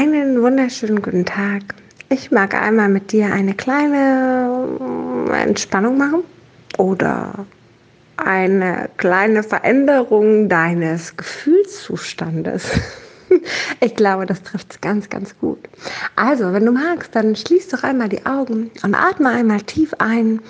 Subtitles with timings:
[0.00, 1.74] Einen wunderschönen guten Tag.
[2.08, 4.78] Ich mag einmal mit dir eine kleine
[5.32, 6.22] Entspannung machen
[6.76, 7.46] oder
[8.16, 12.70] eine kleine Veränderung deines Gefühlszustandes.
[13.80, 15.58] Ich glaube, das trifft es ganz, ganz gut.
[16.16, 20.40] Also, wenn du magst, dann schließ doch einmal die Augen und atme einmal tief ein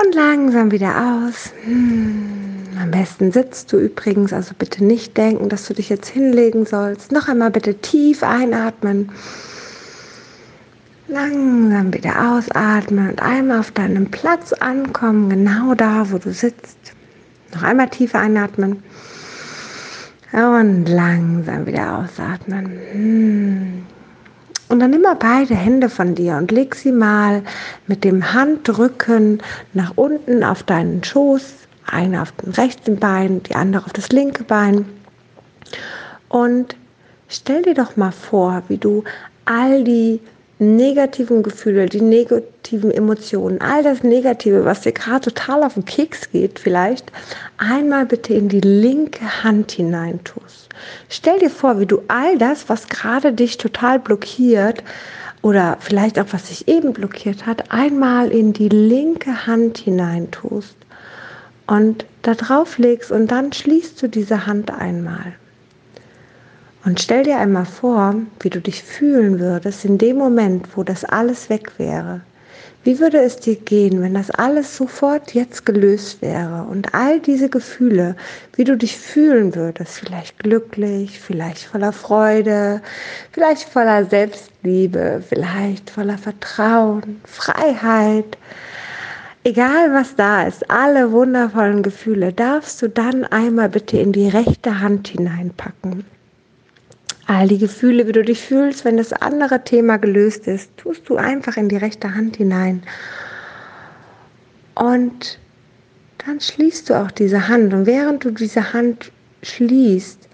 [0.00, 1.52] und langsam wieder aus.
[1.64, 2.53] Hm.
[2.80, 7.12] Am besten sitzt du übrigens, also bitte nicht denken, dass du dich jetzt hinlegen sollst.
[7.12, 9.10] Noch einmal bitte tief einatmen.
[11.06, 16.78] Langsam wieder ausatmen und einmal auf deinem Platz ankommen, genau da, wo du sitzt.
[17.54, 18.82] Noch einmal tief einatmen.
[20.32, 23.86] Und langsam wieder ausatmen.
[24.68, 27.42] Und dann nimm mal beide Hände von dir und leg sie mal
[27.86, 29.40] mit dem Handrücken
[29.74, 34.44] nach unten auf deinen Schoß eine auf dem rechten Bein, die andere auf das linke
[34.44, 34.86] Bein.
[36.28, 36.76] Und
[37.28, 39.04] stell dir doch mal vor, wie du
[39.44, 40.20] all die
[40.58, 46.30] negativen Gefühle, die negativen Emotionen, all das Negative, was dir gerade total auf den Keks
[46.30, 47.10] geht, vielleicht
[47.58, 50.68] einmal bitte in die linke Hand hinein tust.
[51.08, 54.82] Stell dir vor, wie du all das, was gerade dich total blockiert
[55.42, 60.76] oder vielleicht auch was sich eben blockiert hat, einmal in die linke Hand hinein tust
[61.66, 65.34] und da drauf legst und dann schließt du diese Hand einmal.
[66.84, 71.04] Und stell dir einmal vor, wie du dich fühlen würdest in dem Moment, wo das
[71.04, 72.20] alles weg wäre.
[72.82, 77.48] Wie würde es dir gehen, wenn das alles sofort jetzt gelöst wäre und all diese
[77.48, 78.14] Gefühle,
[78.56, 82.82] wie du dich fühlen würdest, vielleicht glücklich, vielleicht voller Freude,
[83.32, 88.36] vielleicht voller Selbstliebe, vielleicht voller Vertrauen, Freiheit,
[89.46, 94.80] Egal was da ist, alle wundervollen Gefühle darfst du dann einmal bitte in die rechte
[94.80, 96.06] Hand hineinpacken.
[97.26, 101.16] All die Gefühle, wie du dich fühlst, wenn das andere Thema gelöst ist, tust du
[101.16, 102.82] einfach in die rechte Hand hinein.
[104.74, 105.38] Und
[106.24, 107.74] dann schließt du auch diese Hand.
[107.74, 110.26] Und während du diese Hand schließt,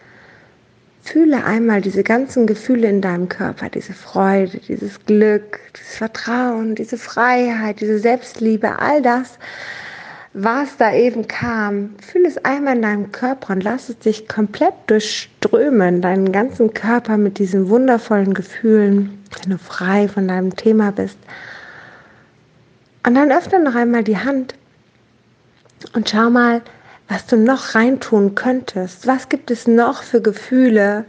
[1.11, 6.97] Fühle einmal diese ganzen Gefühle in deinem Körper, diese Freude, dieses Glück, dieses Vertrauen, diese
[6.97, 9.37] Freiheit, diese Selbstliebe, all das,
[10.35, 11.97] was da eben kam.
[12.01, 17.17] Fühle es einmal in deinem Körper und lass es dich komplett durchströmen, deinen ganzen Körper
[17.17, 21.19] mit diesen wundervollen Gefühlen, wenn du frei von deinem Thema bist.
[23.05, 24.55] Und dann öffne noch einmal die Hand
[25.93, 26.63] und schau mal,
[27.11, 29.07] was du noch reintun könntest.
[29.07, 31.05] Was gibt es noch für Gefühle,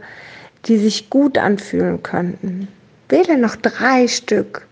[0.66, 2.66] die sich gut anfühlen könnten?
[3.08, 4.66] Wähle noch drei Stück.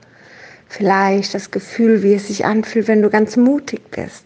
[0.69, 4.25] Vielleicht das Gefühl, wie es sich anfühlt, wenn du ganz mutig bist.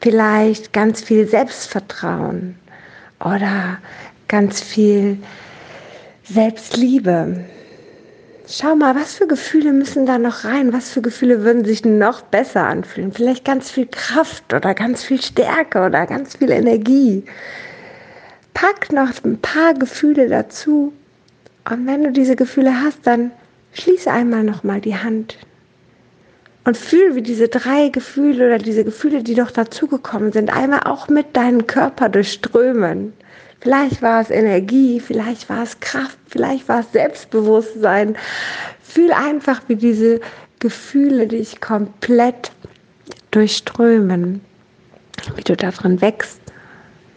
[0.00, 2.58] Vielleicht ganz viel Selbstvertrauen
[3.20, 3.78] oder
[4.26, 5.18] ganz viel
[6.24, 7.44] Selbstliebe.
[8.46, 10.74] Schau mal, was für Gefühle müssen da noch rein?
[10.74, 13.10] Was für Gefühle würden sich noch besser anfühlen?
[13.10, 17.24] Vielleicht ganz viel Kraft oder ganz viel Stärke oder ganz viel Energie.
[18.52, 20.92] Pack noch ein paar Gefühle dazu.
[21.70, 23.30] Und wenn du diese Gefühle hast, dann
[23.72, 25.38] schließe einmal nochmal die Hand
[26.64, 31.08] und fühl, wie diese drei Gefühle oder diese Gefühle, die noch dazugekommen sind, einmal auch
[31.08, 33.14] mit deinem Körper durchströmen.
[33.64, 38.14] Vielleicht war es Energie, vielleicht war es Kraft, vielleicht war es Selbstbewusstsein.
[38.82, 40.20] Fühl einfach, wie diese
[40.58, 42.52] Gefühle dich komplett
[43.30, 44.42] durchströmen,
[45.36, 46.40] wie du darin wächst,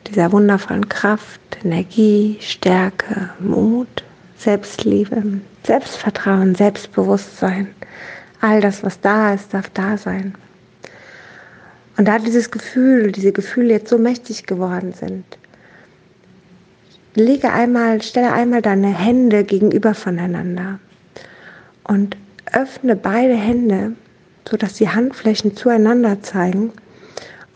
[0.09, 4.05] dieser wundervollen Kraft, Energie, Stärke, Mut,
[4.37, 5.21] Selbstliebe,
[5.63, 7.75] Selbstvertrauen, Selbstbewusstsein.
[8.39, 10.33] All das, was da ist, darf da sein.
[11.97, 15.36] Und da dieses Gefühl, diese Gefühle jetzt so mächtig geworden sind,
[17.17, 20.79] lege einmal, stelle einmal deine Hände gegenüber voneinander
[21.83, 22.17] und
[22.51, 23.93] öffne beide Hände,
[24.47, 26.71] sodass die Handflächen zueinander zeigen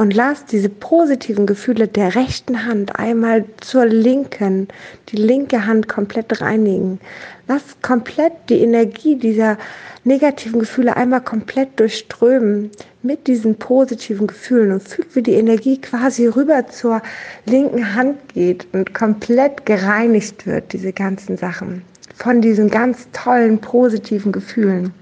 [0.01, 4.67] und lass diese positiven Gefühle der rechten Hand einmal zur linken,
[5.09, 6.99] die linke Hand komplett reinigen.
[7.47, 9.59] Lass komplett die Energie dieser
[10.03, 12.71] negativen Gefühle einmal komplett durchströmen
[13.03, 17.03] mit diesen positiven Gefühlen und fühl, wie die Energie quasi rüber zur
[17.45, 21.83] linken Hand geht und komplett gereinigt wird, diese ganzen Sachen,
[22.15, 24.95] von diesen ganz tollen positiven Gefühlen.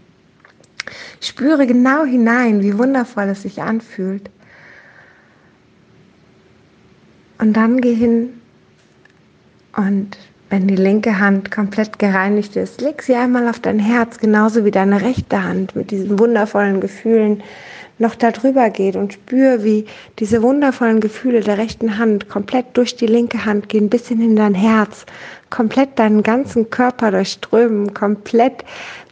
[1.22, 4.30] Spüre genau hinein, wie wundervoll es sich anfühlt.
[7.40, 8.30] Und dann geh hin
[9.76, 10.18] und
[10.50, 14.72] wenn die linke Hand komplett gereinigt ist, leg sie einmal auf dein Herz, genauso wie
[14.72, 17.44] deine rechte Hand mit diesen wundervollen Gefühlen
[18.00, 19.86] noch darüber geht und spür, wie
[20.20, 24.36] diese wundervollen Gefühle der rechten Hand komplett durch die linke Hand gehen, bis hin in
[24.36, 25.06] dein Herz,
[25.50, 28.64] komplett deinen ganzen Körper durchströmen, komplett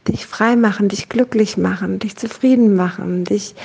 [0.08, 3.56] dich frei machen, dich glücklich machen, dich zufrieden machen, dich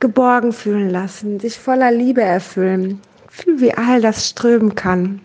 [0.00, 3.00] geborgen fühlen lassen, dich voller Liebe erfüllen.
[3.34, 5.22] Fühl, wie all das strömen kann.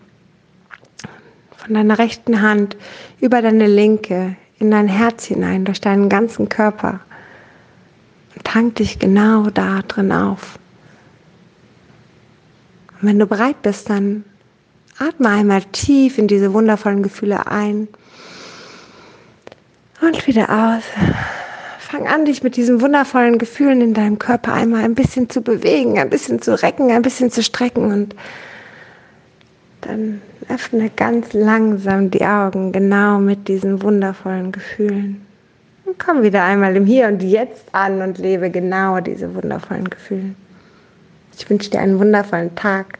[1.58, 2.76] Von deiner rechten Hand
[3.20, 7.00] über deine linke, in dein Herz hinein, durch deinen ganzen Körper
[8.44, 10.58] tank dich genau da drin auf.
[12.94, 14.24] Und wenn du bereit bist, dann
[14.98, 17.88] atme einmal tief in diese wundervollen Gefühle ein
[20.00, 20.82] und wieder aus.
[21.90, 25.98] Fang an, dich mit diesen wundervollen Gefühlen in deinem Körper einmal ein bisschen zu bewegen,
[25.98, 28.14] ein bisschen zu recken, ein bisschen zu strecken und
[29.80, 30.20] dann
[30.50, 35.26] öffne ganz langsam die Augen, genau mit diesen wundervollen Gefühlen.
[35.86, 40.34] Und komm wieder einmal im Hier und Jetzt an und lebe genau diese wundervollen Gefühle.
[41.38, 42.97] Ich wünsche dir einen wundervollen Tag.